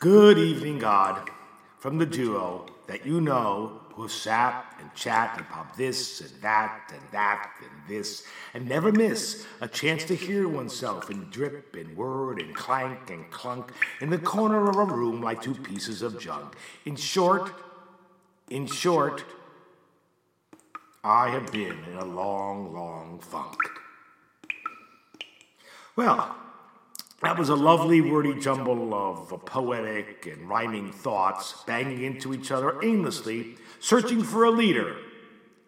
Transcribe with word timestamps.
Good 0.00 0.38
evening, 0.38 0.78
God, 0.78 1.28
from 1.80 1.98
the 1.98 2.06
duo 2.06 2.66
that 2.86 3.04
you 3.04 3.20
know 3.20 3.80
who 3.94 4.06
sat 4.06 4.64
and 4.78 4.94
chat 4.94 5.40
about 5.40 5.76
this 5.76 6.20
and 6.20 6.30
that 6.40 6.92
and 6.92 7.02
that 7.10 7.50
and 7.60 7.88
this 7.88 8.24
and 8.54 8.68
never 8.68 8.92
miss 8.92 9.44
a 9.60 9.66
chance 9.66 10.04
to 10.04 10.14
hear 10.14 10.48
oneself 10.48 11.10
in 11.10 11.28
drip 11.30 11.74
and 11.74 11.96
word 11.96 12.40
and 12.40 12.54
clank 12.54 13.10
and 13.10 13.28
clunk 13.32 13.72
in 14.00 14.08
the 14.08 14.18
corner 14.18 14.70
of 14.70 14.76
a 14.76 14.84
room 14.84 15.20
like 15.20 15.42
two 15.42 15.54
pieces 15.56 16.00
of 16.00 16.20
junk. 16.20 16.54
In 16.84 16.94
short, 16.94 17.50
in 18.50 18.68
short, 18.68 19.24
I 21.02 21.28
have 21.30 21.50
been 21.50 21.76
in 21.90 21.96
a 21.96 22.04
long, 22.04 22.72
long 22.72 23.18
funk. 23.18 23.58
Well, 25.96 26.36
that 27.22 27.36
was 27.36 27.48
a 27.48 27.56
lovely 27.56 28.00
wordy 28.00 28.38
jumble 28.38 28.94
of 28.94 29.44
poetic 29.44 30.26
and 30.26 30.48
rhyming 30.48 30.92
thoughts 30.92 31.64
banging 31.66 32.04
into 32.04 32.32
each 32.32 32.52
other 32.52 32.82
aimlessly, 32.82 33.56
searching 33.80 34.22
for 34.22 34.44
a 34.44 34.50
leader, 34.50 34.96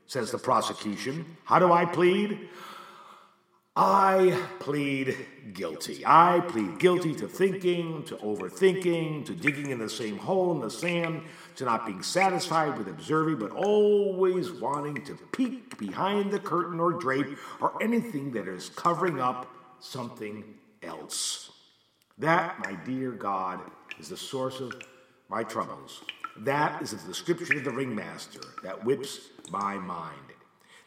says 0.06 0.30
the 0.30 0.38
prosecution. 0.38 1.36
How 1.44 1.58
do 1.58 1.72
I 1.72 1.86
plead? 1.86 2.48
I 3.74 4.40
plead 4.60 5.16
guilty. 5.52 6.04
I 6.06 6.40
plead 6.46 6.78
guilty 6.78 7.14
to 7.14 7.26
thinking, 7.26 8.04
to 8.04 8.16
overthinking, 8.16 9.26
to 9.26 9.34
digging 9.34 9.70
in 9.70 9.78
the 9.78 9.88
same 9.88 10.18
hole 10.18 10.52
in 10.52 10.60
the 10.60 10.70
sand, 10.70 11.22
to 11.56 11.64
not 11.64 11.84
being 11.84 12.02
satisfied 12.02 12.78
with 12.78 12.88
observing, 12.88 13.38
but 13.38 13.50
always 13.50 14.52
wanting 14.52 15.02
to 15.04 15.14
peek 15.32 15.78
behind 15.78 16.30
the 16.30 16.38
curtain 16.38 16.78
or 16.78 16.92
drape 16.92 17.38
or 17.60 17.80
anything 17.82 18.32
that 18.32 18.46
is 18.46 18.68
covering 18.70 19.20
up 19.20 19.48
something 19.80 20.44
else. 20.82 21.50
That, 22.18 22.58
my 22.64 22.74
dear 22.84 23.12
God, 23.12 23.60
is 23.98 24.08
the 24.08 24.16
source 24.16 24.60
of 24.60 24.72
my 25.28 25.42
troubles. 25.42 26.02
That 26.38 26.82
is 26.82 26.90
the 26.90 27.08
description 27.08 27.56
of 27.58 27.64
the 27.64 27.70
ringmaster 27.70 28.40
that 28.62 28.84
whips 28.84 29.20
my 29.50 29.74
mind. 29.74 30.16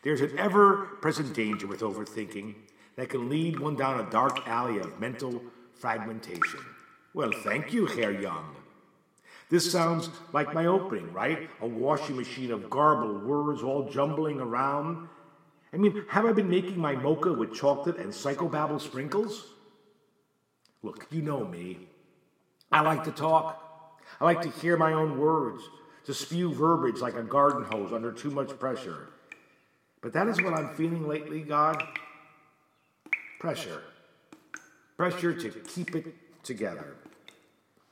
There's 0.03 0.21
an 0.21 0.37
ever 0.37 0.85
present 1.01 1.33
danger 1.33 1.67
with 1.67 1.81
overthinking 1.81 2.55
that 2.97 3.09
can 3.09 3.29
lead 3.29 3.59
one 3.59 3.75
down 3.75 3.99
a 3.99 4.09
dark 4.09 4.47
alley 4.47 4.79
of 4.79 4.99
mental 4.99 5.41
fragmentation. 5.75 6.59
Well, 7.13 7.31
thank 7.43 7.73
you, 7.73 7.85
Herr 7.85 8.11
Young. 8.11 8.55
This 9.49 9.71
sounds 9.71 10.09
like 10.31 10.53
my 10.53 10.65
opening, 10.65 11.13
right? 11.13 11.49
A 11.61 11.67
washing 11.67 12.17
machine 12.17 12.51
of 12.51 12.69
garbled 12.69 13.23
words 13.23 13.61
all 13.61 13.89
jumbling 13.89 14.39
around. 14.39 15.07
I 15.71 15.77
mean, 15.77 16.05
have 16.09 16.25
I 16.25 16.31
been 16.31 16.49
making 16.49 16.79
my 16.79 16.95
mocha 16.95 17.31
with 17.31 17.53
chocolate 17.53 17.97
and 17.97 18.11
psychobabble 18.11 18.81
sprinkles? 18.81 19.52
Look, 20.83 21.07
you 21.09 21.21
know 21.21 21.45
me. 21.45 21.79
I 22.71 22.81
like 22.81 23.05
to 23.05 23.11
talk. 23.11 23.99
I 24.19 24.25
like 24.25 24.41
to 24.41 24.49
hear 24.49 24.77
my 24.77 24.93
own 24.93 25.17
words, 25.17 25.63
to 26.05 26.13
spew 26.13 26.53
verbiage 26.53 26.99
like 26.99 27.15
a 27.15 27.23
garden 27.23 27.63
hose 27.63 27.93
under 27.93 28.11
too 28.11 28.29
much 28.29 28.59
pressure. 28.59 29.07
But 30.01 30.13
that 30.13 30.27
is 30.27 30.41
what 30.41 30.53
I'm 30.53 30.75
feeling 30.75 31.07
lately, 31.07 31.41
God. 31.41 31.81
Pressure. 33.39 33.81
Pressure 34.97 35.33
to 35.33 35.49
keep 35.49 35.95
it 35.95 36.13
together. 36.43 36.95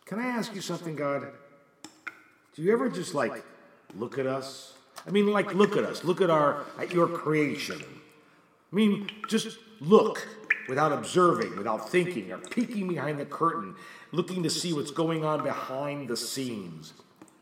Can 0.05 0.19
I 0.19 0.27
ask 0.27 0.53
you 0.53 0.61
something, 0.61 0.95
God? 0.95 1.27
Do 2.53 2.61
you 2.61 2.73
ever 2.73 2.89
just 2.89 3.15
like 3.15 3.43
look 3.95 4.17
at 4.17 4.27
us? 4.27 4.73
I 5.07 5.11
mean, 5.11 5.27
like 5.27 5.53
look 5.55 5.77
at 5.77 5.85
us. 5.85 6.03
Look 6.03 6.19
at 6.19 6.29
our 6.29 6.65
at 6.77 6.91
your 6.91 7.07
creation. 7.07 7.81
I 7.81 8.75
mean, 8.75 9.09
just 9.27 9.57
look 9.79 10.27
without 10.67 10.91
observing, 10.91 11.55
without 11.57 11.89
thinking, 11.89 12.31
or 12.31 12.37
peeking 12.37 12.87
behind 12.87 13.19
the 13.19 13.25
curtain, 13.25 13.75
looking 14.11 14.43
to 14.43 14.49
see 14.49 14.73
what's 14.73 14.91
going 14.91 15.23
on 15.23 15.43
behind 15.43 16.07
the 16.07 16.17
scenes. 16.17 16.93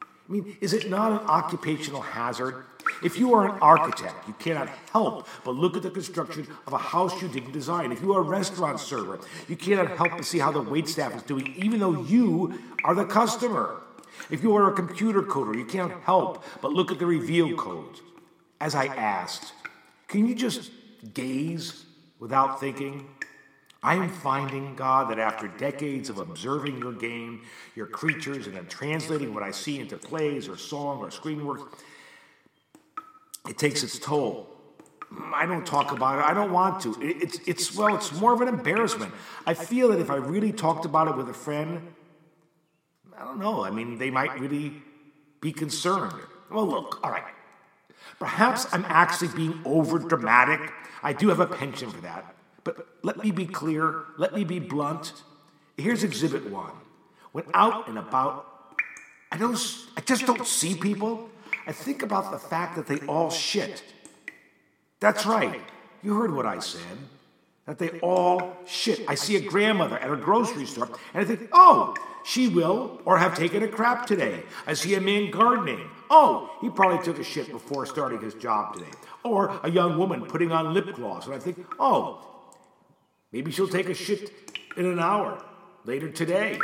I 0.02 0.32
mean, 0.32 0.58
is 0.62 0.74
it 0.74 0.90
not 0.90 1.12
an 1.12 1.28
occupational 1.28 2.02
hazard? 2.02 2.66
If 3.04 3.18
you 3.18 3.34
are 3.34 3.50
an 3.50 3.60
architect, 3.62 4.28
you 4.28 4.34
cannot 4.34 4.70
help 4.92 5.28
but 5.44 5.56
look 5.56 5.76
at 5.76 5.84
the 5.84 5.90
construction 5.90 6.48
of 6.68 6.74
a 6.74 6.78
house 6.78 7.20
you 7.22 7.28
didn't 7.28 7.52
design. 7.52 7.92
If 7.92 8.02
you 8.02 8.14
are 8.14 8.20
a 8.20 8.24
restaurant 8.24 8.80
server, 8.80 9.20
you 9.48 9.56
cannot 9.56 9.98
help 9.98 10.12
but 10.12 10.26
see 10.26 10.40
how 10.40 10.52
the 10.52 10.62
waitstaff 10.62 11.16
is 11.16 11.24
doing, 11.24 11.56
even 11.58 11.80
though 11.80 12.04
you 12.04 12.60
are 12.84 12.94
the 12.94 13.06
customer. 13.06 13.82
If 14.30 14.44
you 14.44 14.56
are 14.56 14.72
a 14.72 14.74
computer 14.74 15.24
coder, 15.24 15.56
you 15.56 15.66
can't 15.66 15.94
help 16.04 16.44
but 16.62 16.74
look 16.74 16.92
at 16.92 17.00
the 17.00 17.06
reveal 17.06 17.56
codes. 17.56 18.02
As 18.62 18.76
I 18.76 18.86
asked, 18.86 19.54
can 20.08 20.28
you 20.28 20.36
just 20.36 20.72
gaze 21.14 21.86
without 22.20 22.60
thinking? 22.60 23.08
I 23.82 23.96
am 23.96 24.10
finding, 24.10 24.76
God, 24.76 25.10
that 25.10 25.20
after 25.20 25.48
decades 25.48 26.10
of 26.10 26.18
observing 26.18 26.80
your 26.80 26.92
game, 26.92 27.44
your 27.76 27.86
creatures, 27.86 28.46
and 28.46 28.56
then 28.56 28.68
translating 28.68 29.34
what 29.34 29.42
I 29.42 29.52
see 29.52 29.80
into 29.80 29.98
plays 29.98 30.50
or 30.50 30.58
song 30.58 31.00
or 31.00 31.12
screen 31.12 31.46
work, 31.46 31.78
it 33.48 33.58
takes 33.58 33.84
its 33.84 33.98
toll. 33.98 34.50
I 35.34 35.46
don't 35.46 35.66
talk 35.66 35.92
about 35.92 36.20
it. 36.20 36.26
I 36.26 36.34
don't 36.34 36.52
want 36.52 36.82
to. 36.82 36.96
It's, 37.02 37.40
it's, 37.48 37.76
well, 37.76 37.96
it's 37.96 38.12
more 38.12 38.34
of 38.34 38.42
an 38.42 38.48
embarrassment. 38.48 39.14
I 39.48 39.54
feel 39.54 39.90
that 39.90 40.00
if 40.00 40.12
I 40.12 40.18
really 40.18 40.52
talked 40.52 40.86
about 40.86 41.08
it 41.08 41.16
with 41.16 41.30
a 41.30 41.34
friend, 41.34 41.94
I 43.18 43.24
don't 43.24 43.40
know. 43.40 43.64
I 43.64 43.72
mean, 43.72 43.98
they 43.98 44.12
might 44.12 44.40
really 44.40 44.74
be 45.42 45.52
concerned. 45.52 46.14
Well, 46.52 46.68
look, 46.68 47.00
all 47.04 47.12
right. 47.12 47.24
Perhaps 48.18 48.68
I'm 48.72 48.86
actually 48.88 49.30
being 49.30 49.62
over 49.66 50.00
dramatic. 50.00 50.72
I 51.04 51.14
do 51.14 51.30
have 51.30 51.40
a 51.40 51.48
penchant 51.48 51.94
for 51.94 52.02
that. 52.02 52.36
But 52.64 52.88
let 53.04 53.24
me 53.24 53.32
be 53.32 53.46
clear, 53.46 54.04
let 54.18 54.34
me 54.34 54.44
be 54.44 54.60
blunt. 54.60 55.14
Here's 55.78 56.04
exhibit 56.04 56.50
one. 56.50 56.72
When 57.32 57.46
out 57.54 57.88
and 57.88 57.98
about, 57.98 58.46
I 59.32 59.38
don't 59.38 59.58
I 59.96 60.02
just 60.02 60.26
don't 60.26 60.46
see 60.46 60.76
people. 60.76 61.30
I 61.68 61.72
think 61.72 62.02
about 62.02 62.32
the 62.32 62.40
fact 62.40 62.76
that 62.76 62.88
they 62.88 63.06
all 63.08 63.30
shit. 63.30 63.84
That's 65.00 65.26
right. 65.26 65.62
You 66.02 66.16
heard 66.16 66.34
what 66.34 66.46
I 66.46 66.60
said. 66.60 66.98
That 67.66 67.78
they 67.78 68.00
all 68.00 68.58
shit. 68.66 69.02
I 69.08 69.16
see 69.16 69.36
a 69.36 69.42
grandmother 69.42 69.98
at 69.98 70.12
a 70.12 70.16
grocery 70.16 70.66
store 70.66 70.90
and 71.14 71.24
I 71.24 71.26
think, 71.26 71.50
oh, 71.52 71.96
she 72.26 72.48
will 72.48 73.02
or 73.06 73.18
have 73.18 73.36
taken 73.38 73.64
a 73.64 73.68
crap 73.68 74.06
today. 74.06 74.44
I 74.66 74.74
see 74.74 74.96
a 74.96 75.02
man 75.02 75.32
gardening. 75.32 75.90
Oh, 76.10 76.50
he 76.62 76.70
probably 76.70 77.04
took 77.04 77.20
a 77.20 77.24
shit 77.24 77.52
before 77.52 77.86
starting 77.86 78.22
his 78.22 78.34
job 78.34 78.74
today. 78.74 78.92
Or 79.24 79.60
a 79.64 79.70
young 79.70 79.98
woman 79.98 80.26
putting 80.26 80.52
on 80.52 80.74
lip 80.74 80.96
gloss 80.96 81.26
and 81.26 81.36
I 81.36 81.40
think, 81.40 81.64
oh, 81.80 82.26
Maybe 83.32 83.52
she'll 83.52 83.68
take 83.68 83.90
a 83.90 83.94
shit 83.94 84.32
in 84.76 84.86
an 84.86 85.00
hour 85.00 85.44
later 85.86 86.10
today. 86.10 86.60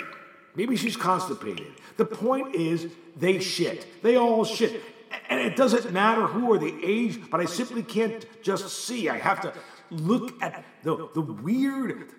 Maybe 0.56 0.76
she's 0.76 0.98
constipated. 0.98 1.68
The 1.98 2.06
point 2.06 2.56
is, 2.56 2.88
they 3.16 3.40
shit. 3.40 4.02
They 4.02 4.16
all 4.16 4.46
shit. 4.46 4.82
And 5.30 5.40
it 5.40 5.56
doesn't 5.56 5.92
matter 5.94 6.26
who 6.26 6.54
or 6.54 6.58
the 6.58 6.74
age, 6.84 7.20
but 7.30 7.40
I 7.40 7.46
simply 7.46 7.84
can't 7.84 8.26
just 8.42 8.86
see. 8.86 9.10
I 9.10 9.18
have 9.18 9.42
to 9.42 9.54
look 9.92 10.42
at 10.42 10.64
the, 10.84 11.10
the 11.14 11.22
weird 11.22 12.10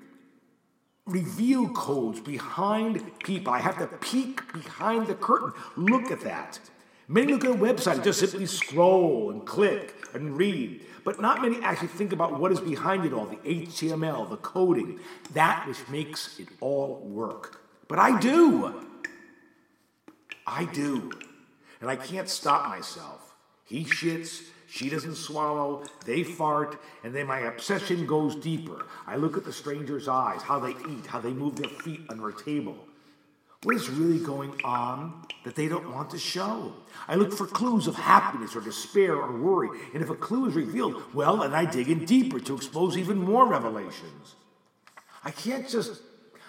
reveal 1.06 1.68
codes 1.70 2.20
behind 2.20 3.18
people. 3.18 3.52
I 3.52 3.58
have 3.58 3.78
to 3.78 3.86
peek 3.86 4.52
behind 4.52 5.08
the 5.08 5.14
curtain. 5.14 5.52
Look 5.76 6.10
at 6.10 6.20
that. 6.20 6.60
Many 7.08 7.32
look 7.32 7.44
at 7.44 7.52
a 7.52 7.54
website 7.54 7.94
and 7.94 8.04
just 8.04 8.18
simply 8.18 8.46
scroll 8.46 9.30
and 9.30 9.46
click 9.46 9.94
and 10.12 10.36
read. 10.36 10.84
But 11.04 11.20
not 11.20 11.40
many 11.40 11.62
actually 11.62 11.88
think 11.88 12.12
about 12.12 12.40
what 12.40 12.50
is 12.50 12.58
behind 12.58 13.04
it 13.04 13.12
all 13.12 13.26
the 13.26 13.36
HTML, 13.36 14.28
the 14.28 14.38
coding, 14.38 14.98
that 15.34 15.66
which 15.68 15.88
makes 15.88 16.40
it 16.40 16.48
all 16.60 16.96
work. 17.04 17.60
But 17.86 18.00
I 18.00 18.18
do. 18.18 18.74
I 20.46 20.64
do. 20.64 21.12
And 21.80 21.88
I 21.88 21.94
can't 21.94 22.28
stop 22.28 22.68
myself. 22.68 23.36
He 23.64 23.84
shits, 23.84 24.42
she 24.66 24.88
doesn't 24.88 25.14
swallow, 25.14 25.84
they 26.04 26.24
fart, 26.24 26.80
and 27.04 27.14
then 27.14 27.26
my 27.26 27.40
obsession 27.40 28.06
goes 28.06 28.34
deeper. 28.34 28.86
I 29.06 29.16
look 29.16 29.36
at 29.36 29.44
the 29.44 29.52
stranger's 29.52 30.08
eyes, 30.08 30.42
how 30.42 30.58
they 30.58 30.70
eat, 30.70 31.06
how 31.06 31.20
they 31.20 31.32
move 31.32 31.56
their 31.56 31.70
feet 31.70 32.00
under 32.08 32.28
a 32.28 32.34
table. 32.34 32.76
What 33.62 33.74
is 33.74 33.88
really 33.88 34.18
going 34.18 34.60
on 34.64 35.26
that 35.44 35.54
they 35.54 35.66
don't 35.66 35.92
want 35.92 36.10
to 36.10 36.18
show? 36.18 36.74
I 37.08 37.14
look 37.14 37.32
for 37.32 37.46
clues 37.46 37.86
of 37.86 37.96
happiness 37.96 38.54
or 38.54 38.60
despair 38.60 39.14
or 39.14 39.36
worry, 39.36 39.70
and 39.92 40.02
if 40.02 40.10
a 40.10 40.14
clue 40.14 40.46
is 40.46 40.54
revealed, 40.54 41.02
well, 41.14 41.38
then 41.38 41.54
I 41.54 41.64
dig 41.64 41.88
in 41.88 42.04
deeper 42.04 42.38
to 42.38 42.54
expose 42.54 42.96
even 42.96 43.18
more 43.18 43.46
revelations. 43.46 44.36
I 45.24 45.30
can't 45.30 45.68
just 45.68 46.02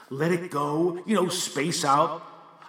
let 0.09 0.31
it 0.31 0.51
go, 0.51 1.01
you 1.05 1.15
know, 1.15 1.29
space 1.29 1.83
out. 1.83 2.21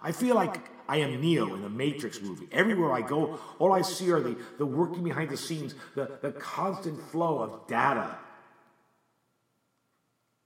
I 0.02 0.12
feel 0.12 0.34
like 0.34 0.58
I 0.88 0.98
am 0.98 1.20
Neo 1.20 1.54
in 1.54 1.62
the 1.62 1.68
Matrix 1.68 2.22
movie. 2.22 2.48
Everywhere 2.50 2.92
I 2.92 3.02
go, 3.02 3.38
all 3.58 3.72
I 3.72 3.82
see 3.82 4.10
are 4.10 4.20
the, 4.20 4.36
the 4.56 4.64
working 4.64 5.04
behind 5.04 5.30
the 5.30 5.36
scenes, 5.36 5.74
the, 5.94 6.18
the 6.22 6.32
constant 6.32 7.02
flow 7.10 7.40
of 7.40 7.66
data. 7.68 8.16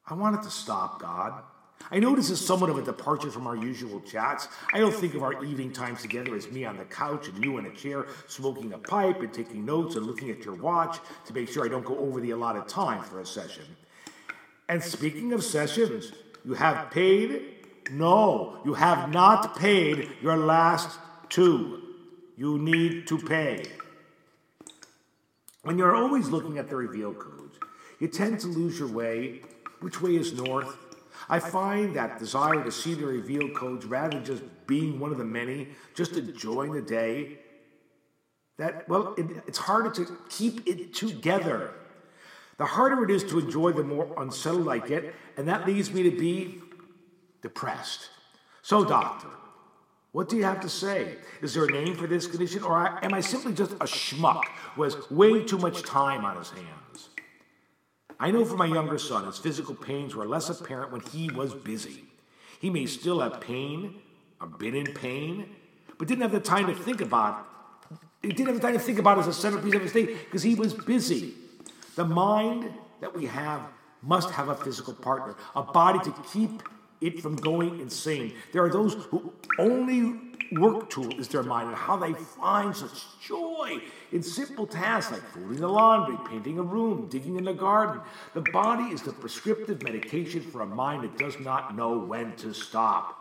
I 0.06 0.14
want 0.14 0.36
it 0.36 0.42
to 0.42 0.50
stop, 0.50 1.00
God. 1.00 1.44
I 1.90 1.98
know 1.98 2.14
this 2.14 2.30
is 2.30 2.44
somewhat 2.44 2.70
of 2.70 2.78
a 2.78 2.82
departure 2.82 3.30
from 3.30 3.46
our 3.46 3.56
usual 3.56 4.00
chats. 4.00 4.48
I 4.72 4.78
don't 4.78 4.94
think 4.94 5.14
of 5.14 5.22
our 5.22 5.44
evening 5.44 5.72
times 5.72 6.02
together 6.02 6.34
as 6.34 6.50
me 6.50 6.64
on 6.64 6.76
the 6.76 6.84
couch 6.84 7.28
and 7.28 7.44
you 7.44 7.58
in 7.58 7.66
a 7.66 7.74
chair 7.74 8.06
smoking 8.26 8.72
a 8.72 8.78
pipe 8.78 9.20
and 9.20 9.32
taking 9.32 9.64
notes 9.64 9.96
and 9.96 10.06
looking 10.06 10.30
at 10.30 10.44
your 10.44 10.54
watch 10.54 10.98
to 11.26 11.34
make 11.34 11.48
sure 11.48 11.64
I 11.64 11.68
don't 11.68 11.84
go 11.84 11.98
over 11.98 12.20
the 12.20 12.30
allotted 12.30 12.68
time 12.68 13.02
for 13.02 13.20
a 13.20 13.26
session. 13.26 13.64
And 14.68 14.82
speaking 14.82 15.32
of 15.32 15.44
sessions, 15.44 16.12
you 16.44 16.54
have 16.54 16.90
paid 16.90 17.48
No, 17.90 18.60
you 18.64 18.74
have 18.74 19.12
not 19.12 19.56
paid 19.56 20.08
your 20.22 20.36
last 20.36 20.98
two. 21.28 21.82
You 22.36 22.58
need 22.58 23.06
to 23.08 23.18
pay. 23.18 23.66
When 25.62 25.78
you're 25.78 25.94
always 25.94 26.28
looking 26.28 26.58
at 26.58 26.68
the 26.68 26.76
reveal 26.76 27.12
codes, 27.12 27.58
you 28.00 28.08
tend 28.08 28.40
to 28.40 28.46
lose 28.48 28.78
your 28.78 28.88
way. 28.88 29.42
Which 29.80 30.00
way 30.00 30.16
is 30.16 30.32
north? 30.32 30.76
I 31.32 31.38
find 31.40 31.96
that 31.96 32.18
desire 32.18 32.62
to 32.62 32.70
see 32.70 32.92
the 32.92 33.06
reveal 33.06 33.48
codes 33.54 33.86
rather 33.86 34.10
than 34.10 34.22
just 34.22 34.42
being 34.66 35.00
one 35.00 35.12
of 35.12 35.16
the 35.16 35.24
many, 35.24 35.68
just 35.94 36.12
enjoying 36.12 36.72
the 36.72 36.82
day, 36.82 37.38
that, 38.58 38.86
well, 38.86 39.14
it, 39.16 39.42
it's 39.46 39.56
harder 39.56 39.88
to 39.92 40.18
keep 40.28 40.68
it 40.68 40.92
together. 40.92 41.72
The 42.58 42.66
harder 42.66 43.02
it 43.02 43.10
is 43.10 43.24
to 43.30 43.38
enjoy, 43.38 43.72
the 43.72 43.82
more 43.82 44.14
unsettled 44.18 44.68
I 44.68 44.76
get, 44.76 45.14
and 45.38 45.48
that 45.48 45.66
leads 45.66 45.90
me 45.90 46.02
to 46.02 46.10
be 46.10 46.60
depressed. 47.40 48.10
So, 48.60 48.84
doctor, 48.84 49.28
what 50.12 50.28
do 50.28 50.36
you 50.36 50.44
have 50.44 50.60
to 50.60 50.68
say? 50.68 51.16
Is 51.40 51.54
there 51.54 51.64
a 51.64 51.72
name 51.72 51.96
for 51.96 52.06
this 52.06 52.26
condition, 52.26 52.62
or 52.62 53.02
am 53.02 53.14
I 53.14 53.22
simply 53.22 53.54
just 53.54 53.72
a 53.72 53.86
schmuck 53.86 54.44
who 54.74 54.82
has 54.82 55.10
way 55.10 55.42
too 55.42 55.56
much 55.56 55.82
time 55.82 56.26
on 56.26 56.36
his 56.36 56.50
hands? 56.50 56.81
I 58.22 58.30
know 58.30 58.44
for 58.44 58.56
my 58.56 58.66
younger 58.66 58.98
son, 58.98 59.26
his 59.26 59.38
physical 59.38 59.74
pains 59.74 60.14
were 60.14 60.24
less 60.24 60.48
apparent 60.48 60.92
when 60.92 61.00
he 61.00 61.28
was 61.28 61.54
busy. 61.54 62.04
He 62.60 62.70
may 62.70 62.86
still 62.86 63.18
have 63.18 63.40
pain, 63.40 63.96
or 64.40 64.46
been 64.46 64.76
in 64.76 64.94
pain, 64.94 65.56
but 65.98 66.06
didn't 66.06 66.22
have 66.22 66.30
the 66.30 66.38
time 66.38 66.68
to 66.68 66.74
think 66.74 67.00
about. 67.00 67.44
It. 67.90 68.28
He 68.28 68.32
didn't 68.32 68.46
have 68.46 68.60
the 68.60 68.62
time 68.62 68.74
to 68.74 68.78
think 68.78 69.00
about 69.00 69.18
it 69.18 69.22
as 69.22 69.26
a 69.26 69.32
centerpiece 69.32 69.74
of 69.74 69.82
his 69.82 69.92
day 69.92 70.06
because 70.06 70.44
he 70.44 70.54
was 70.54 70.72
busy. 70.72 71.34
The 71.96 72.04
mind 72.04 72.72
that 73.00 73.12
we 73.12 73.26
have 73.26 73.62
must 74.02 74.30
have 74.30 74.48
a 74.48 74.54
physical 74.54 74.94
partner, 74.94 75.34
a 75.56 75.64
body 75.64 75.98
to 75.98 76.14
keep 76.32 76.62
it 77.00 77.20
from 77.20 77.34
going 77.34 77.80
insane. 77.80 78.34
There 78.52 78.62
are 78.62 78.70
those 78.70 78.94
who 79.10 79.32
only 79.58 80.31
work 80.52 80.90
tool 80.90 81.18
is 81.18 81.28
their 81.28 81.42
mind 81.42 81.68
and 81.68 81.76
how 81.76 81.96
they 81.96 82.12
find 82.12 82.74
such 82.74 83.04
joy 83.20 83.80
in 84.10 84.22
simple 84.22 84.66
tasks 84.66 85.12
like 85.12 85.22
folding 85.22 85.60
the 85.60 85.68
laundry, 85.68 86.16
painting 86.28 86.58
a 86.58 86.62
room, 86.62 87.08
digging 87.08 87.36
in 87.36 87.44
the 87.44 87.54
garden. 87.54 88.00
The 88.34 88.42
body 88.52 88.92
is 88.92 89.02
the 89.02 89.12
prescriptive 89.12 89.82
medication 89.82 90.42
for 90.42 90.62
a 90.62 90.66
mind 90.66 91.04
that 91.04 91.18
does 91.18 91.38
not 91.38 91.76
know 91.76 91.98
when 91.98 92.34
to 92.36 92.52
stop. 92.52 93.18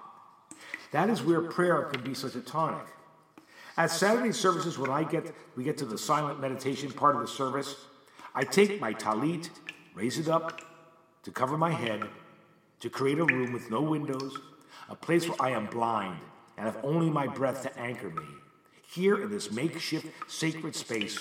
That 0.91 1.09
is 1.09 1.23
where 1.23 1.41
prayer 1.41 1.83
can 1.83 2.03
be 2.03 2.13
such 2.13 2.35
a 2.35 2.41
tonic. 2.41 2.85
At 3.77 3.91
Saturday 3.91 4.33
services, 4.33 4.77
when 4.77 4.89
I 4.89 5.03
get 5.03 5.33
we 5.55 5.63
get 5.63 5.77
to 5.77 5.85
the 5.85 5.97
silent 5.97 6.39
meditation 6.39 6.91
part 6.91 7.15
of 7.15 7.21
the 7.21 7.27
service, 7.27 7.75
I 8.35 8.43
take 8.43 8.81
my 8.81 8.93
talit, 8.93 9.49
raise 9.95 10.17
it 10.19 10.27
up 10.27 10.61
to 11.23 11.31
cover 11.31 11.57
my 11.57 11.71
head, 11.71 12.03
to 12.81 12.89
create 12.89 13.19
a 13.19 13.25
room 13.25 13.53
with 13.53 13.69
no 13.71 13.81
windows, 13.81 14.37
a 14.89 14.95
place 14.95 15.27
where 15.27 15.41
I 15.41 15.51
am 15.51 15.67
blind 15.67 16.19
and 16.57 16.65
have 16.65 16.77
only 16.83 17.09
my 17.09 17.27
breath 17.27 17.63
to 17.63 17.79
anchor 17.79 18.09
me. 18.09 18.25
Here 18.93 19.21
in 19.21 19.29
this 19.29 19.51
makeshift 19.51 20.07
sacred 20.27 20.75
space, 20.75 21.19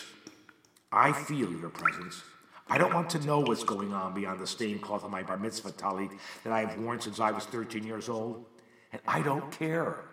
I 0.92 1.12
feel 1.12 1.50
your 1.52 1.70
presence. 1.70 2.22
I 2.68 2.78
don't 2.78 2.94
want 2.94 3.10
to 3.10 3.18
know 3.26 3.40
what's 3.40 3.64
going 3.64 3.92
on 3.92 4.14
beyond 4.14 4.40
the 4.40 4.46
stained 4.46 4.82
cloth 4.82 5.04
of 5.04 5.10
my 5.10 5.22
bar 5.22 5.36
mitzvah 5.36 5.72
talit 5.72 6.10
that 6.44 6.52
I 6.52 6.60
have 6.64 6.78
worn 6.78 7.00
since 7.00 7.18
I 7.18 7.30
was 7.30 7.44
13 7.44 7.84
years 7.84 8.08
old. 8.08 8.44
And 8.92 9.00
I 9.06 9.22
don't 9.22 9.50
care. 9.52 10.04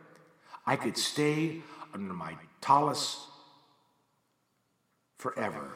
I 0.65 0.75
could 0.75 0.97
stay 0.97 1.61
under 1.93 2.13
my 2.13 2.35
tallis 2.61 3.25
forever. 5.17 5.71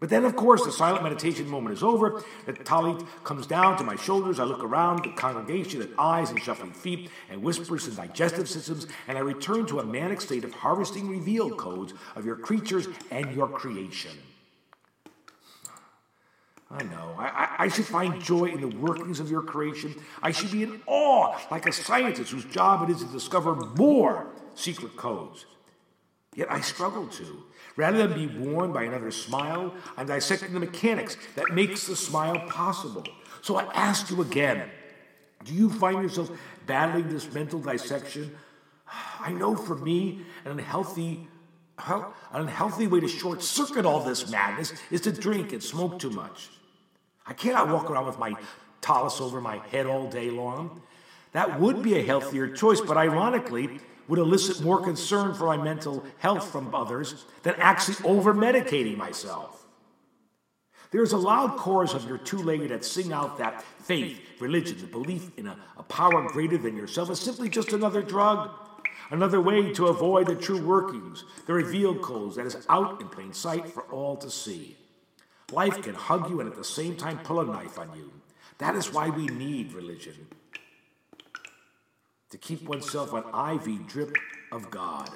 But 0.00 0.10
then, 0.10 0.24
of 0.24 0.36
course, 0.36 0.64
the 0.64 0.70
silent 0.70 1.02
meditation 1.02 1.48
moment 1.48 1.76
is 1.76 1.82
over. 1.82 2.22
The 2.46 2.52
talit 2.52 3.04
comes 3.24 3.48
down 3.48 3.76
to 3.78 3.84
my 3.84 3.96
shoulders. 3.96 4.38
I 4.38 4.44
look 4.44 4.62
around 4.62 5.04
the 5.04 5.10
congregation 5.10 5.82
at 5.82 5.88
eyes 5.98 6.30
and 6.30 6.40
shuffling 6.40 6.72
feet 6.72 7.10
and 7.28 7.42
whispers 7.42 7.88
and 7.88 7.96
digestive 7.96 8.48
systems, 8.48 8.86
and 9.08 9.18
I 9.18 9.22
return 9.22 9.66
to 9.66 9.80
a 9.80 9.84
manic 9.84 10.20
state 10.20 10.44
of 10.44 10.54
harvesting 10.54 11.08
revealed 11.08 11.56
codes 11.56 11.94
of 12.14 12.24
your 12.24 12.36
creatures 12.36 12.86
and 13.10 13.34
your 13.34 13.48
creation. 13.48 14.12
I 16.70 16.84
know. 16.84 17.14
I, 17.18 17.56
I, 17.60 17.68
should 17.68 17.86
find 17.86 18.22
joy 18.22 18.44
in 18.44 18.60
the 18.60 18.76
workings 18.76 19.20
of 19.20 19.30
your 19.30 19.40
creation. 19.40 19.94
I 20.22 20.32
should 20.32 20.52
be 20.52 20.62
in 20.62 20.82
awe, 20.86 21.34
like 21.50 21.66
a 21.66 21.72
scientist 21.72 22.30
whose 22.30 22.44
job 22.44 22.88
it 22.88 22.92
is 22.92 23.02
to 23.02 23.06
discover 23.10 23.54
more 23.54 24.26
secret 24.54 24.94
codes. 24.94 25.46
Yet 26.34 26.50
I 26.50 26.60
struggle 26.60 27.06
to. 27.08 27.44
Rather 27.76 28.06
than 28.06 28.14
be 28.14 28.38
warned 28.38 28.74
by 28.74 28.84
another 28.84 29.10
smile, 29.10 29.74
I'm 29.96 30.06
dissecting 30.06 30.52
the 30.52 30.60
mechanics 30.60 31.16
that 31.36 31.50
makes 31.52 31.86
the 31.86 31.96
smile 31.96 32.38
possible. 32.48 33.04
So 33.42 33.56
I 33.56 33.64
ask 33.72 34.10
you 34.10 34.20
again, 34.20 34.68
do 35.44 35.54
you 35.54 35.70
find 35.70 36.02
yourself 36.02 36.30
battling 36.66 37.08
this 37.08 37.32
mental 37.32 37.60
dissection? 37.60 38.36
I 39.20 39.32
know 39.32 39.54
for 39.54 39.76
me, 39.76 40.22
an 40.44 40.52
unhealthy 40.52 41.28
an 41.86 42.04
unhealthy 42.32 42.86
way 42.86 43.00
to 43.00 43.08
short 43.08 43.42
circuit 43.42 43.86
all 43.86 44.00
this 44.00 44.30
madness 44.30 44.72
is 44.90 45.00
to 45.02 45.12
drink 45.12 45.52
and 45.52 45.62
smoke 45.62 45.98
too 45.98 46.10
much. 46.10 46.48
I 47.26 47.32
cannot 47.34 47.68
walk 47.68 47.90
around 47.90 48.06
with 48.06 48.18
my 48.18 48.34
tallis 48.80 49.20
over 49.20 49.40
my 49.40 49.58
head 49.68 49.86
all 49.86 50.08
day 50.08 50.30
long. 50.30 50.82
That 51.32 51.60
would 51.60 51.82
be 51.82 51.98
a 51.98 52.02
healthier 52.02 52.48
choice, 52.48 52.80
but 52.80 52.96
ironically, 52.96 53.80
would 54.08 54.18
elicit 54.18 54.62
more 54.62 54.82
concern 54.82 55.34
for 55.34 55.44
my 55.44 55.62
mental 55.62 56.04
health 56.18 56.50
from 56.50 56.74
others 56.74 57.26
than 57.42 57.54
actually 57.58 57.96
over 58.08 58.34
medicating 58.34 58.96
myself. 58.96 59.66
There's 60.90 61.12
a 61.12 61.18
loud 61.18 61.58
chorus 61.58 61.92
of 61.92 62.08
your 62.08 62.16
two 62.16 62.38
legged 62.38 62.70
that 62.70 62.84
sing 62.84 63.12
out 63.12 63.36
that 63.38 63.62
faith, 63.62 64.18
religion, 64.40 64.78
the 64.80 64.86
belief 64.86 65.30
in 65.36 65.46
a, 65.46 65.56
a 65.76 65.82
power 65.82 66.26
greater 66.28 66.56
than 66.56 66.76
yourself 66.76 67.10
is 67.10 67.20
simply 67.20 67.50
just 67.50 67.74
another 67.74 68.00
drug, 68.00 68.50
another 69.10 69.40
way 69.40 69.70
to 69.74 69.88
avoid 69.88 70.26
the 70.26 70.34
true 70.34 70.64
workings, 70.64 71.24
the 71.46 71.52
revealed 71.52 72.00
codes 72.00 72.36
that 72.36 72.46
is 72.46 72.66
out 72.70 73.02
in 73.02 73.08
plain 73.08 73.34
sight 73.34 73.68
for 73.68 73.82
all 73.92 74.16
to 74.16 74.30
see. 74.30 74.78
Life 75.52 75.82
can 75.82 75.94
hug 75.94 76.30
you 76.30 76.40
and 76.40 76.48
at 76.48 76.56
the 76.56 76.64
same 76.64 76.96
time 76.96 77.18
pull 77.18 77.40
a 77.40 77.44
knife 77.44 77.78
on 77.78 77.94
you. 77.94 78.10
That 78.56 78.74
is 78.74 78.92
why 78.92 79.10
we 79.10 79.26
need 79.26 79.74
religion 79.74 80.26
to 82.30 82.38
keep 82.38 82.68
oneself 82.68 83.12
an 83.12 83.24
IV 83.56 83.86
drip 83.86 84.14
of 84.52 84.70
God. 84.70 85.10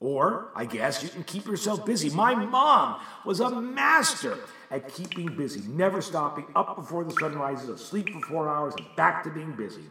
Or, 0.00 0.50
I 0.56 0.64
guess, 0.64 1.02
you 1.02 1.08
can 1.08 1.22
keep 1.22 1.46
yourself 1.46 1.86
busy. 1.86 2.10
My 2.10 2.34
mom 2.34 3.00
was 3.24 3.38
a 3.38 3.50
master 3.50 4.36
at 4.70 4.92
keeping 4.92 5.36
busy, 5.36 5.60
never 5.68 6.02
stopping, 6.02 6.46
up 6.56 6.74
before 6.74 7.04
the 7.04 7.12
sun 7.12 7.38
rises, 7.38 7.68
asleep 7.68 8.08
for 8.08 8.20
four 8.22 8.48
hours, 8.48 8.74
and 8.76 8.86
back 8.96 9.22
to 9.24 9.30
being 9.30 9.52
busy. 9.52 9.84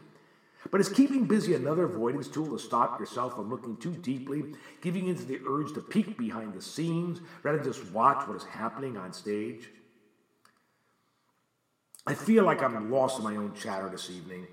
But 0.70 0.80
is 0.80 0.88
keeping 0.88 1.24
busy 1.24 1.54
another 1.54 1.84
avoidance 1.84 2.28
tool 2.28 2.50
to 2.50 2.58
stop 2.58 3.00
yourself 3.00 3.36
from 3.36 3.48
looking 3.48 3.76
too 3.78 3.94
deeply, 3.94 4.54
giving 4.80 5.08
into 5.08 5.24
the 5.24 5.40
urge 5.48 5.72
to 5.74 5.80
peek 5.80 6.18
behind 6.18 6.52
the 6.52 6.62
scenes 6.62 7.20
rather 7.42 7.58
than 7.58 7.72
just 7.72 7.90
watch 7.92 8.28
what 8.28 8.36
is 8.36 8.44
happening 8.44 8.96
on 8.96 9.12
stage? 9.12 9.70
I 12.06 12.14
feel 12.14 12.44
like 12.44 12.62
I'm 12.62 12.90
lost 12.90 13.18
in 13.18 13.24
my 13.24 13.36
own 13.36 13.54
chatter 13.54 13.88
this 13.88 14.10
evening. 14.10 14.46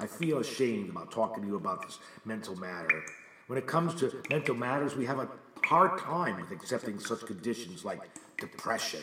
I 0.00 0.06
feel 0.06 0.38
ashamed 0.38 0.88
about 0.88 1.12
talking 1.12 1.42
to 1.42 1.48
you 1.48 1.56
about 1.56 1.82
this 1.82 1.98
mental 2.24 2.56
matter. 2.56 3.04
When 3.48 3.58
it 3.58 3.66
comes 3.66 3.94
to 3.96 4.22
mental 4.30 4.54
matters, 4.54 4.96
we 4.96 5.04
have 5.04 5.18
a 5.18 5.28
hard 5.62 5.98
time 5.98 6.40
with 6.40 6.50
accepting 6.52 6.98
such 6.98 7.26
conditions 7.26 7.84
like 7.84 8.00
depression, 8.38 9.02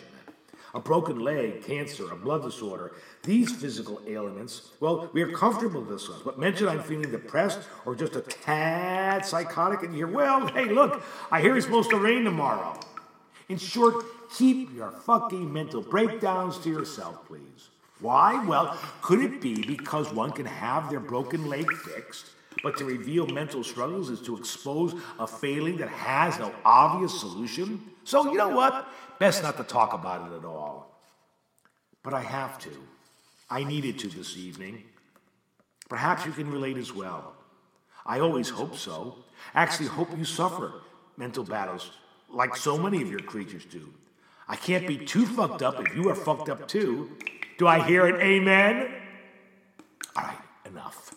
a 0.73 0.79
broken 0.79 1.19
leg, 1.19 1.63
cancer, 1.63 2.11
a 2.11 2.15
blood 2.15 2.41
disorder. 2.41 2.93
These 3.21 3.55
physical 3.55 4.01
ailments, 4.07 4.69
well, 4.79 5.09
we 5.13 5.21
are 5.21 5.31
comfortable 5.31 5.81
with 5.81 5.89
this. 5.89 6.09
one. 6.09 6.19
But 6.25 6.39
mention 6.39 6.67
I'm 6.67 6.81
feeling 6.81 7.11
depressed 7.11 7.59
or 7.85 7.93
just 7.93 8.15
a 8.15 8.21
tad 8.21 9.23
psychotic, 9.23 9.83
and 9.83 9.93
you 9.93 10.07
hear, 10.07 10.15
well, 10.15 10.47
hey, 10.47 10.65
look, 10.65 11.03
I 11.29 11.41
hear 11.41 11.55
it's 11.55 11.67
supposed 11.67 11.91
to 11.91 11.97
rain 11.97 12.23
tomorrow. 12.23 12.79
In 13.49 13.59
short, 13.59 14.03
keep 14.35 14.75
your 14.75 14.89
fucking 14.91 15.53
mental 15.53 15.81
breakdowns 15.81 16.57
to 16.59 16.69
yourself, 16.69 17.23
please. 17.27 17.69
Why? 17.99 18.43
Well, 18.45 18.77
could 19.01 19.19
it 19.21 19.41
be 19.41 19.65
because 19.65 20.13
one 20.13 20.31
can 20.31 20.45
have 20.45 20.89
their 20.89 20.99
broken 20.99 21.47
leg 21.47 21.71
fixed, 21.71 22.27
but 22.63 22.77
to 22.77 22.85
reveal 22.85 23.27
mental 23.27 23.63
struggles 23.63 24.09
is 24.09 24.21
to 24.21 24.37
expose 24.37 24.93
a 25.19 25.27
failing 25.27 25.77
that 25.77 25.89
has 25.89 26.37
no 26.39 26.53
obvious 26.63 27.19
solution? 27.19 27.81
So, 28.03 28.31
you 28.31 28.37
know 28.37 28.49
what? 28.49 28.87
Best 29.19 29.43
not 29.43 29.57
to 29.57 29.63
talk 29.63 29.93
about 29.93 30.31
it 30.31 30.35
at 30.35 30.45
all. 30.45 30.99
But 32.03 32.13
I 32.13 32.21
have 32.21 32.59
to. 32.59 32.69
I 33.49 33.63
needed 33.63 33.97
to 33.99 34.07
this 34.07 34.37
evening. 34.37 34.83
Perhaps 35.89 36.25
you 36.25 36.31
can 36.31 36.51
relate 36.51 36.77
as 36.77 36.93
well. 36.93 37.33
I 38.05 38.19
always 38.19 38.49
hope 38.49 38.75
so. 38.75 39.15
Actually, 39.55 39.87
hope 39.87 40.15
you 40.17 40.25
suffer 40.25 40.71
mental 41.17 41.43
battles 41.43 41.91
like 42.29 42.55
so 42.55 42.77
many 42.77 43.01
of 43.01 43.09
your 43.09 43.19
creatures 43.21 43.65
do. 43.65 43.93
I 44.47 44.55
can't 44.55 44.87
be 44.87 44.97
too 44.97 45.25
fucked 45.25 45.61
up 45.61 45.79
if 45.85 45.95
you 45.95 46.09
are 46.09 46.15
fucked 46.15 46.49
up 46.49 46.67
too. 46.67 47.11
Do 47.57 47.67
I 47.67 47.85
hear 47.85 48.05
an 48.05 48.21
amen? 48.21 48.93
All 50.15 50.23
right, 50.23 50.37
enough. 50.65 51.13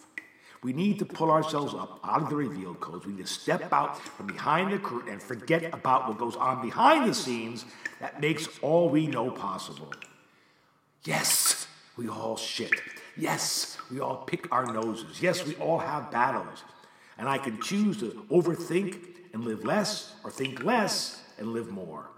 We 0.62 0.72
need 0.72 0.98
to 0.98 1.04
pull 1.04 1.30
ourselves 1.30 1.74
up 1.74 2.00
out 2.02 2.22
of 2.22 2.30
the 2.30 2.36
reveal 2.36 2.74
codes. 2.74 3.06
We 3.06 3.12
need 3.12 3.26
to 3.26 3.32
step 3.32 3.72
out 3.72 4.00
from 4.00 4.26
behind 4.26 4.72
the 4.72 4.78
curtain 4.78 5.12
and 5.12 5.22
forget 5.22 5.72
about 5.74 6.08
what 6.08 6.18
goes 6.18 6.36
on 6.36 6.62
behind 6.62 7.08
the 7.08 7.14
scenes 7.14 7.64
that 8.00 8.20
makes 8.20 8.48
all 8.60 8.88
we 8.88 9.06
know 9.06 9.30
possible. 9.30 9.92
Yes, 11.04 11.66
we 11.96 12.08
all 12.08 12.36
shit. 12.36 12.72
Yes, 13.16 13.78
we 13.90 14.00
all 14.00 14.16
pick 14.16 14.50
our 14.52 14.66
noses. 14.72 15.20
Yes, 15.22 15.46
we 15.46 15.54
all 15.56 15.78
have 15.78 16.10
battles. 16.10 16.64
And 17.18 17.28
I 17.28 17.38
can 17.38 17.60
choose 17.60 17.98
to 17.98 18.26
overthink 18.30 18.98
and 19.32 19.44
live 19.44 19.64
less 19.64 20.14
or 20.24 20.30
think 20.30 20.62
less 20.64 21.22
and 21.38 21.48
live 21.48 21.70
more. 21.70 22.08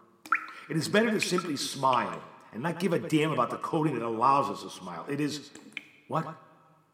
It 0.68 0.76
is 0.76 0.88
better 0.88 1.10
to 1.10 1.20
simply 1.20 1.56
smile 1.56 2.22
and 2.52 2.62
not 2.62 2.78
give 2.78 2.92
a 2.92 2.98
damn 2.98 3.32
about 3.32 3.50
the 3.50 3.56
coding 3.56 3.94
that 3.94 4.04
allows 4.04 4.50
us 4.50 4.62
to 4.62 4.70
smile. 4.70 5.06
It 5.08 5.20
is 5.20 5.50
what? 6.08 6.26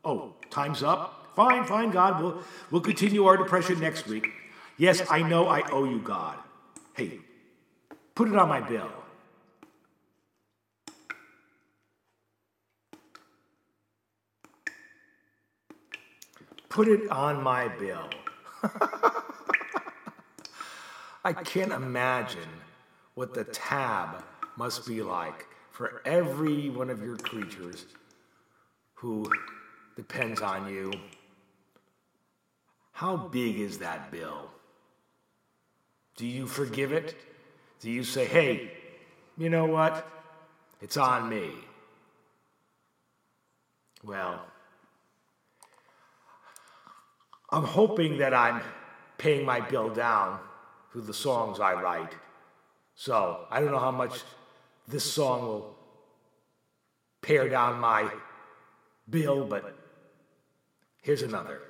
Oh, 0.05 0.35
time's 0.51 0.83
up? 0.83 1.33
Fine, 1.35 1.65
fine, 1.65 1.91
God. 1.91 2.23
We'll, 2.23 2.43
we'll 2.71 2.81
continue 2.81 3.27
our 3.27 3.37
depression 3.37 3.81
next 3.81 4.07
week. 4.07 4.29
Yes, 4.77 5.03
I 5.11 5.23
know 5.23 5.49
I 5.49 5.69
owe 5.71 5.85
you, 5.85 5.99
God. 5.99 6.39
Hey, 6.95 7.19
put 8.15 8.29
it 8.29 8.37
on 8.37 8.49
my 8.49 8.61
bill. 8.61 8.91
Put 16.69 16.87
it 16.87 17.11
on 17.11 17.43
my 17.43 17.67
bill. 17.67 18.09
I 21.25 21.33
can't 21.33 21.73
imagine 21.73 22.49
what 23.15 23.35
the 23.35 23.43
tab 23.45 24.23
must 24.59 24.87
be 24.89 25.03
like 25.03 25.47
for 25.71 26.03
every 26.05 26.69
one 26.69 26.91
of 26.91 27.01
your 27.01 27.17
creatures 27.17 27.87
who 28.95 29.31
depends 29.95 30.41
on 30.41 30.69
you. 30.69 30.93
How 32.91 33.17
big 33.17 33.61
is 33.61 33.79
that 33.79 34.11
bill? 34.11 34.51
Do 36.17 36.27
you 36.27 36.49
forgive 36.49 36.91
it? 36.93 37.15
Do 37.79 37.89
you 37.89 38.03
say, 38.03 38.25
hey, 38.25 38.73
you 39.37 39.49
know 39.49 39.67
what? 39.67 40.05
It's 40.81 40.97
on 40.97 41.29
me? 41.29 41.51
Well, 44.03 44.45
I'm 47.51 47.63
hoping 47.63 48.19
that 48.19 48.35
I'm 48.35 48.61
paying 49.17 49.47
my 49.47 49.61
bill 49.61 49.91
down 49.91 50.41
through 50.91 51.03
the 51.03 51.15
songs 51.15 51.61
I 51.61 51.75
write. 51.75 52.15
So 52.97 53.47
I 53.49 53.61
don't 53.61 53.71
know 53.71 53.79
how 53.79 53.93
much 53.93 54.25
this 54.89 55.05
song 55.05 55.43
will 55.43 55.77
pare 57.21 57.49
down 57.51 57.79
my 57.79 58.11
bill, 59.09 59.45
but 59.45 59.77
here's 61.03 61.21
another. 61.21 61.61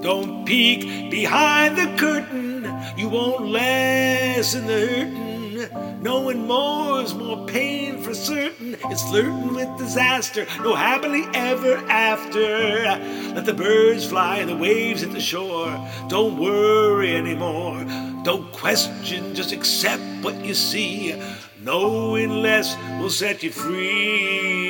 Don't 0.00 0.44
peek 0.44 1.10
behind 1.10 1.76
the 1.76 1.96
curtain, 1.98 2.70
you 2.96 3.08
won't 3.08 3.46
lessen 3.46 4.66
the 4.66 4.86
hurtin'. 4.86 5.33
Knowing 6.00 6.46
more 6.46 7.00
is 7.02 7.14
more 7.14 7.46
pain 7.46 7.98
for 8.02 8.14
certain. 8.14 8.76
It's 8.90 9.02
flirting 9.08 9.54
with 9.54 9.78
disaster, 9.78 10.46
no 10.60 10.74
happily 10.74 11.24
ever 11.34 11.76
after. 11.88 12.84
Let 13.34 13.44
the 13.44 13.54
birds 13.54 14.06
fly, 14.06 14.38
and 14.38 14.50
the 14.50 14.56
waves 14.56 15.02
at 15.02 15.12
the 15.12 15.20
shore. 15.20 15.70
Don't 16.08 16.38
worry 16.38 17.16
anymore. 17.16 17.84
Don't 18.24 18.50
question, 18.52 19.34
just 19.34 19.52
accept 19.52 20.02
what 20.22 20.44
you 20.44 20.54
see. 20.54 21.14
Knowing 21.60 22.42
less 22.42 22.76
will 23.00 23.10
set 23.10 23.42
you 23.42 23.50
free. 23.50 24.63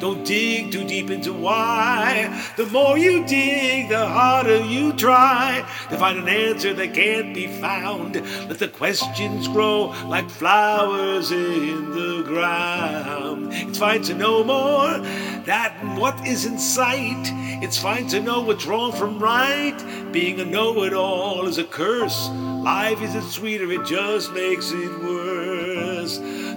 Don't 0.00 0.24
dig 0.24 0.70
too 0.70 0.84
deep 0.84 1.10
into 1.10 1.32
why. 1.32 2.28
The 2.56 2.66
more 2.66 2.96
you 2.96 3.24
dig, 3.26 3.88
the 3.88 4.06
harder 4.06 4.64
you 4.64 4.92
try 4.92 5.64
to 5.90 5.98
find 5.98 6.18
an 6.18 6.28
answer 6.28 6.72
that 6.74 6.94
can't 6.94 7.34
be 7.34 7.46
found. 7.46 8.14
Let 8.48 8.58
the 8.58 8.68
questions 8.68 9.48
grow 9.48 9.94
like 10.06 10.30
flowers 10.30 11.30
in 11.30 11.90
the 11.90 12.22
ground. 12.24 13.48
It's 13.52 13.78
fine 13.78 14.02
to 14.02 14.14
know 14.14 14.44
more 14.44 14.98
that 15.46 15.74
what 15.98 16.26
is 16.26 16.44
in 16.44 16.58
sight. 16.58 17.24
It's 17.62 17.78
fine 17.78 18.06
to 18.08 18.20
know 18.20 18.40
what's 18.40 18.66
wrong 18.66 18.92
from 18.92 19.18
right. 19.18 19.76
Being 20.12 20.40
a 20.40 20.44
know 20.44 20.84
it 20.84 20.92
all 20.92 21.46
is 21.46 21.58
a 21.58 21.64
curse. 21.64 22.28
Life 22.28 23.02
isn't 23.02 23.30
sweeter, 23.30 23.70
it 23.72 23.84
just 23.84 24.32
makes 24.32 24.70
it 24.72 25.02
worse. 25.02 25.57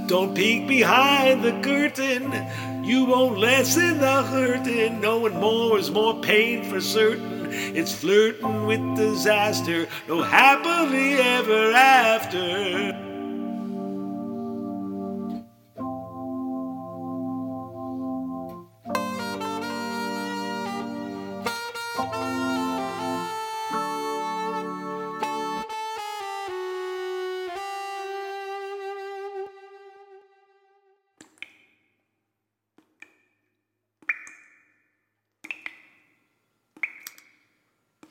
Don't 0.07 0.33
peek 0.33 0.67
behind 0.67 1.43
the 1.43 1.59
curtain, 1.61 2.31
you 2.83 3.03
won't 3.05 3.37
lessen 3.37 3.99
the 3.99 4.23
hurting. 4.23 5.01
Knowing 5.01 5.35
more 5.39 5.77
is 5.77 5.91
more 5.91 6.19
pain 6.21 6.63
for 6.63 6.79
certain. 6.79 7.49
It's 7.51 7.93
flirting 7.93 8.65
with 8.65 8.95
disaster, 8.95 9.87
no 10.07 10.21
happily 10.21 11.15
ever 11.15 11.73
after. 11.73 13.10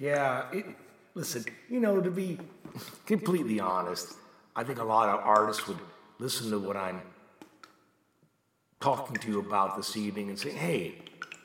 Yeah, 0.01 0.47
it, 0.51 0.65
listen, 1.15 1.45
you 1.69 1.79
know, 1.79 2.01
to 2.01 2.11
be 2.11 2.39
completely 3.05 3.61
honest, 3.61 4.15
I 4.57 4.65
think 4.65 4.79
a 4.79 4.85
lot 4.85 5.11
of 5.11 5.21
artists 5.21 5.69
would 5.69 5.79
listen 6.19 6.51
to 6.53 6.59
what 6.59 6.75
I'm 6.77 7.03
talking 8.81 9.17
to 9.17 9.29
you 9.29 9.41
about 9.41 9.77
this 9.77 9.99
evening 9.99 10.31
and 10.31 10.39
say, 10.39 10.53
hey, 10.53 10.95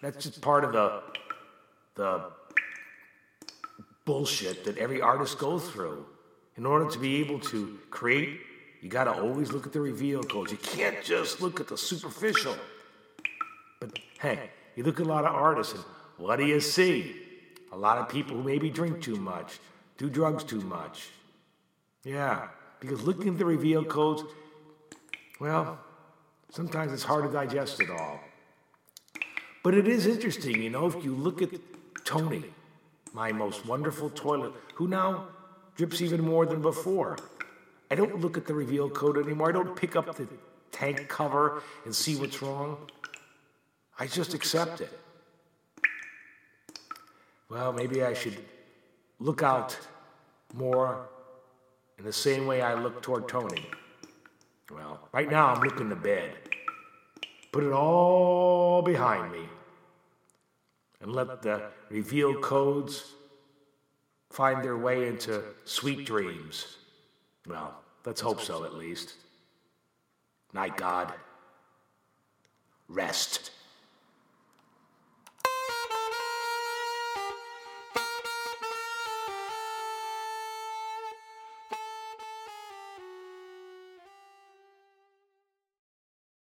that's 0.02 0.24
just 0.24 0.40
part 0.40 0.64
of 0.64 0.72
the, 0.72 1.04
the 1.96 2.32
bullshit 4.06 4.64
that 4.64 4.78
every 4.78 5.02
artist 5.02 5.38
goes 5.38 5.70
through. 5.70 6.06
In 6.56 6.66
order 6.66 6.90
to 6.90 6.98
be 6.98 7.18
able 7.18 7.42
to 7.42 7.78
create, 7.90 8.40
you 8.82 8.88
got 8.88 9.04
to 9.04 9.12
always 9.12 9.52
look 9.52 9.68
at 9.68 9.74
the 9.74 9.82
reveal 9.82 10.24
codes. 10.24 10.54
You 10.54 10.58
can't 10.60 11.04
just 11.04 11.42
look 11.42 11.60
at 11.60 11.68
the 11.68 11.78
superficial. 11.78 12.56
But 13.82 14.00
hey, 14.22 14.50
you 14.78 14.86
look 14.86 15.02
at 15.02 15.06
a 15.06 15.10
lot 15.10 15.26
of 15.26 15.36
artists, 15.36 15.74
and 15.74 15.84
what 16.18 16.38
do 16.38 16.46
you 16.46 16.62
see? 16.62 17.25
A 17.76 17.78
lot 17.78 17.98
of 17.98 18.08
people 18.08 18.38
who 18.38 18.44
maybe 18.44 18.70
drink 18.70 19.02
too 19.02 19.18
much, 19.18 19.60
do 19.98 20.10
drugs 20.10 20.46
too 20.46 20.62
much. 20.62 21.10
Yeah, 22.06 22.48
because 22.80 23.04
looking 23.04 23.28
at 23.28 23.38
the 23.38 23.44
reveal 23.44 23.84
codes, 23.84 24.24
well, 25.42 25.78
sometimes 26.52 26.94
it's 26.94 27.04
hard 27.04 27.26
to 27.26 27.30
digest 27.30 27.82
it 27.82 27.90
all. 27.90 28.22
But 29.62 29.74
it 29.74 29.90
is 29.90 30.08
interesting, 30.08 30.62
you 30.64 30.70
know, 30.70 30.86
if 30.86 31.04
you 31.04 31.14
look 31.14 31.42
at 31.42 31.50
Tony, 32.06 32.46
my 33.12 33.34
most 33.34 33.66
wonderful 33.66 34.10
toilet, 34.10 34.54
who 34.76 34.88
now 34.88 35.28
drips 35.76 36.02
even 36.02 36.22
more 36.22 36.46
than 36.46 36.62
before. 36.62 37.18
I 37.92 37.96
don't 37.96 38.22
look 38.22 38.38
at 38.38 38.48
the 38.48 38.54
reveal 38.54 38.90
code 38.90 39.18
anymore. 39.18 39.50
I 39.50 39.52
don't 39.52 39.76
pick 39.76 39.98
up 39.98 40.16
the 40.16 40.30
tank 40.72 41.10
cover 41.10 41.62
and 41.84 41.94
see 41.94 42.16
what's 42.16 42.42
wrong. 42.42 42.90
I 44.00 44.08
just 44.08 44.34
accept 44.34 44.80
it 44.80 44.98
well, 47.50 47.72
maybe 47.74 48.04
I 48.04 48.14
should 48.14 48.38
look 49.20 49.44
out 49.44 49.78
more 50.54 51.08
in 51.98 52.06
the 52.06 52.14
same 52.14 52.48
way 52.48 52.62
I 52.62 52.74
look 52.74 53.02
toward 53.02 53.28
Tony. 53.28 53.66
Well, 54.72 55.08
right 55.12 55.30
now 55.30 55.54
I'm 55.54 55.62
looking 55.62 55.90
to 55.90 55.96
bed. 55.96 56.32
Put 57.52 57.64
it 57.64 57.72
all 57.72 58.82
behind 58.82 59.32
me 59.32 59.48
and 61.02 61.14
let 61.14 61.42
the 61.42 61.70
reveal 61.90 62.34
codes 62.42 63.14
find 64.32 64.64
their 64.64 64.78
way 64.78 65.08
into 65.08 65.42
sweet 65.64 66.06
dreams. 66.06 66.78
Well, 67.48 67.80
let's 68.06 68.22
hope 68.22 68.42
so 68.42 68.66
at 68.66 68.74
least. 68.74 69.14
Night, 70.54 70.76
God. 70.78 71.14
Rest. 72.90 73.52